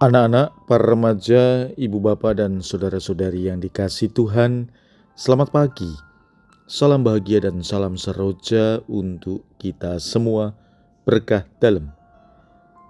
[0.00, 4.72] Anak-anak, para remaja, ibu bapak dan saudara-saudari yang dikasih Tuhan,
[5.12, 5.92] selamat pagi.
[6.64, 10.56] Salam bahagia dan salam seroja untuk kita semua
[11.04, 11.92] berkah dalam.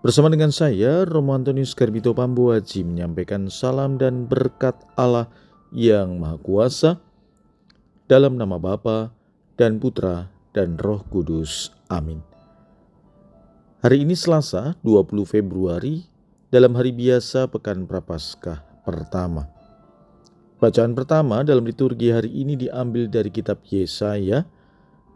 [0.00, 5.28] Bersama dengan saya, Romo Antonius Garbito Pambuaji menyampaikan salam dan berkat Allah
[5.76, 7.04] yang Maha Kuasa
[8.08, 9.12] dalam nama Bapa
[9.60, 11.68] dan Putra dan Roh Kudus.
[11.92, 12.24] Amin.
[13.84, 16.13] Hari ini Selasa, 20 Februari
[16.54, 19.50] dalam hari biasa Pekan Prapaskah pertama.
[20.62, 24.46] Bacaan pertama dalam liturgi hari ini diambil dari kitab Yesaya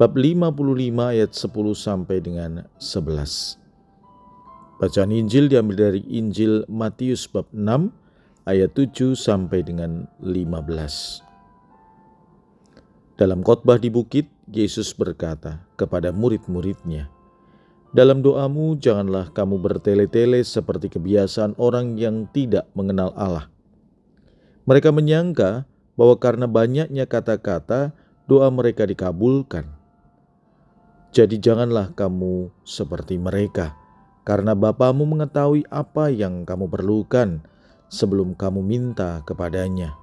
[0.00, 0.48] bab 55
[0.96, 3.60] ayat 10 sampai dengan 11.
[4.80, 7.92] Bacaan Injil diambil dari Injil Matius bab 6
[8.48, 11.20] ayat 7 sampai dengan 15.
[13.20, 17.12] Dalam khotbah di bukit, Yesus berkata kepada murid-muridnya,
[17.96, 23.48] dalam doamu, janganlah kamu bertele-tele seperti kebiasaan orang yang tidak mengenal Allah.
[24.68, 25.64] Mereka menyangka
[25.96, 27.96] bahwa karena banyaknya kata-kata,
[28.28, 29.64] doa mereka dikabulkan.
[31.16, 33.72] Jadi, janganlah kamu seperti mereka,
[34.28, 37.40] karena Bapamu mengetahui apa yang kamu perlukan
[37.88, 39.96] sebelum kamu minta kepadanya.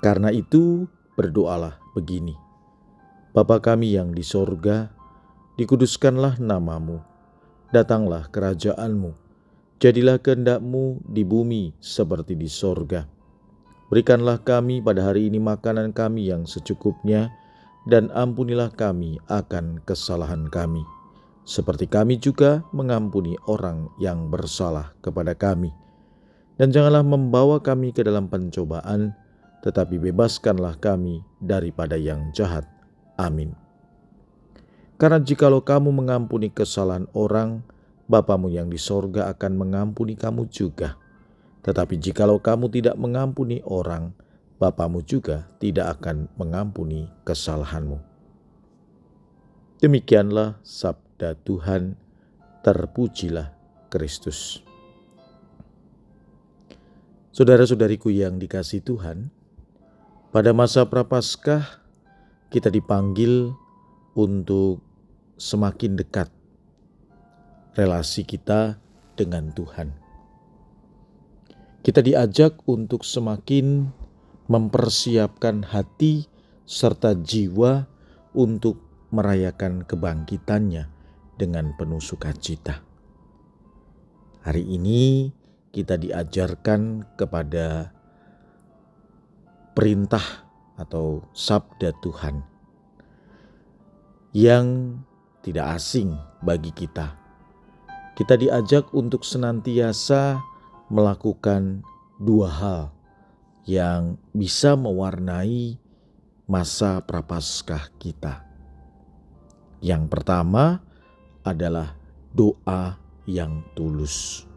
[0.00, 2.32] Karena itu, berdoalah begini:
[3.36, 5.03] Bapa kami yang di sorga,
[5.54, 6.98] dikuduskanlah namamu,
[7.70, 9.14] datanglah kerajaanmu,
[9.78, 13.06] jadilah kehendakmu di bumi seperti di sorga.
[13.90, 17.30] Berikanlah kami pada hari ini makanan kami yang secukupnya,
[17.84, 20.82] dan ampunilah kami akan kesalahan kami,
[21.44, 25.70] seperti kami juga mengampuni orang yang bersalah kepada kami.
[26.54, 29.12] Dan janganlah membawa kami ke dalam pencobaan,
[29.62, 32.64] tetapi bebaskanlah kami daripada yang jahat.
[33.20, 33.63] Amin.
[35.04, 37.60] Karena jikalau kamu mengampuni kesalahan orang,
[38.08, 40.96] Bapamu yang di sorga akan mengampuni kamu juga.
[41.60, 44.16] Tetapi jikalau kamu tidak mengampuni orang,
[44.56, 48.00] Bapamu juga tidak akan mengampuni kesalahanmu.
[49.84, 52.00] Demikianlah sabda Tuhan,
[52.64, 53.52] terpujilah
[53.92, 54.64] Kristus.
[57.28, 59.28] Saudara-saudariku yang dikasih Tuhan,
[60.32, 61.84] pada masa Prapaskah
[62.48, 63.52] kita dipanggil
[64.16, 64.93] untuk
[65.34, 66.30] semakin dekat
[67.74, 68.78] relasi kita
[69.18, 69.94] dengan Tuhan.
[71.84, 73.92] Kita diajak untuk semakin
[74.48, 76.24] mempersiapkan hati
[76.64, 77.84] serta jiwa
[78.32, 78.80] untuk
[79.12, 80.88] merayakan kebangkitannya
[81.36, 82.80] dengan penuh sukacita.
[84.44, 85.32] Hari ini
[85.74, 87.92] kita diajarkan kepada
[89.74, 90.46] perintah
[90.78, 92.46] atau sabda Tuhan
[94.34, 94.98] yang
[95.44, 97.12] tidak asing bagi kita.
[98.16, 100.40] Kita diajak untuk senantiasa
[100.88, 101.84] melakukan
[102.16, 102.82] dua hal
[103.68, 105.76] yang bisa mewarnai
[106.48, 108.44] masa prapaskah kita.
[109.84, 110.80] Yang pertama
[111.44, 111.92] adalah
[112.32, 112.96] doa
[113.28, 114.48] yang tulus.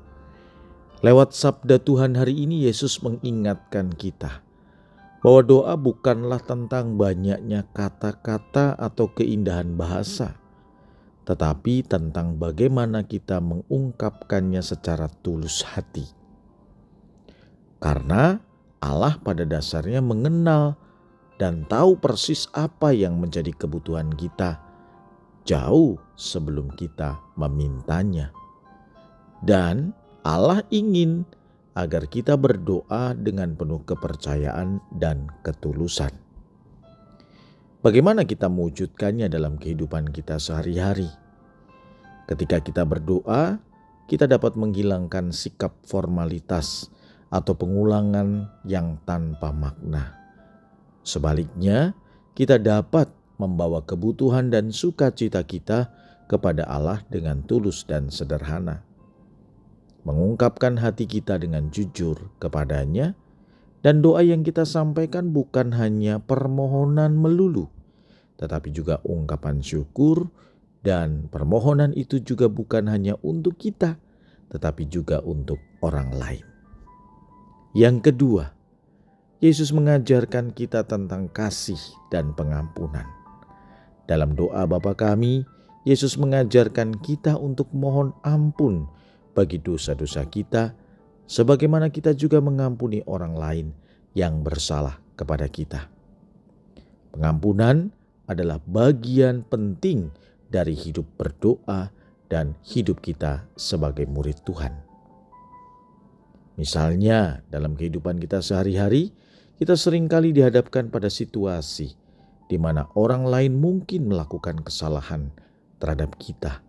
[1.03, 4.41] Lewat sabda Tuhan hari ini Yesus mengingatkan kita
[5.21, 10.39] bahwa doa bukanlah tentang banyaknya kata-kata atau keindahan bahasa,
[11.27, 16.07] tetapi tentang bagaimana kita mengungkapkannya secara tulus hati.
[17.83, 18.39] Karena
[18.79, 20.79] Allah pada dasarnya mengenal
[21.35, 24.63] dan tahu persis apa yang menjadi kebutuhan kita
[25.43, 28.31] jauh sebelum kita memintanya.
[29.43, 29.91] Dan
[30.23, 31.27] Allah ingin
[31.75, 36.26] agar kita berdoa dengan penuh kepercayaan dan ketulusan.
[37.87, 41.07] Bagaimana kita mewujudkannya dalam kehidupan kita sehari-hari?
[42.27, 43.63] Ketika kita berdoa,
[44.11, 46.91] kita dapat menghilangkan sikap formalitas
[47.31, 50.19] atau pengulangan yang tanpa makna.
[51.07, 51.95] Sebaliknya,
[52.35, 53.07] kita dapat
[53.39, 55.87] membawa kebutuhan dan sukacita kita
[56.27, 58.83] kepada Allah dengan tulus dan sederhana
[60.03, 63.15] mengungkapkan hati kita dengan jujur kepadanya,
[63.79, 67.76] dan doa yang kita sampaikan bukan hanya permohonan melulu,
[68.37, 70.29] tetapi juga ungkapan syukur,
[70.85, 73.99] dan permohonan itu juga bukan hanya untuk kita,
[74.53, 76.45] tetapi juga untuk orang lain.
[77.75, 78.45] Yang kedua,
[79.37, 81.77] Yesus mengajarkan kita tentang kasih
[82.09, 83.05] dan pengampunan.
[84.07, 85.45] Dalam doa Bapa kami,
[85.83, 88.87] Yesus mengajarkan kita untuk mohon ampun
[89.37, 90.73] bagi dosa-dosa kita,
[91.29, 93.67] sebagaimana kita juga mengampuni orang lain
[94.17, 95.85] yang bersalah kepada kita.
[97.13, 97.93] Pengampunan
[98.27, 100.11] adalah bagian penting
[100.47, 101.91] dari hidup berdoa
[102.27, 104.75] dan hidup kita sebagai murid Tuhan.
[106.59, 109.15] Misalnya, dalam kehidupan kita sehari-hari,
[109.57, 111.95] kita sering kali dihadapkan pada situasi
[112.47, 115.29] di mana orang lain mungkin melakukan kesalahan
[115.77, 116.63] terhadap kita.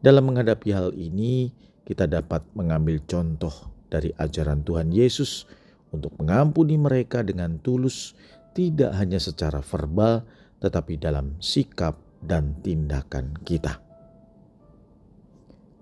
[0.00, 1.52] Dalam menghadapi hal ini,
[1.84, 3.52] kita dapat mengambil contoh
[3.90, 5.44] dari ajaran Tuhan Yesus
[5.90, 8.14] untuk mengampuni mereka dengan tulus,
[8.54, 10.24] tidak hanya secara verbal,
[10.60, 13.80] tetapi dalam sikap dan tindakan kita.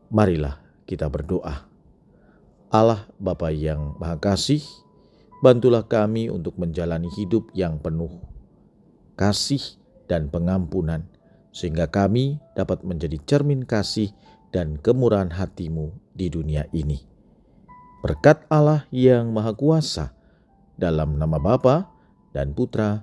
[0.09, 1.69] Marilah kita berdoa.
[2.73, 4.65] Allah Bapa yang Maha Kasih,
[5.45, 8.13] bantulah kami untuk menjalani hidup yang penuh
[9.19, 9.61] kasih
[10.07, 11.05] dan pengampunan,
[11.51, 14.15] sehingga kami dapat menjadi cermin kasih
[14.55, 17.03] dan kemurahan hatimu di dunia ini.
[18.01, 20.15] Berkat Allah yang Maha Kuasa,
[20.79, 21.91] dalam nama Bapa
[22.31, 23.03] dan Putra